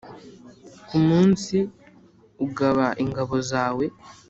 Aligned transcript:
Ku 0.87 0.97
munsi 1.07 1.57
ugaba 2.45 2.85
ingabo 3.03 3.35
zawe, 3.49 3.85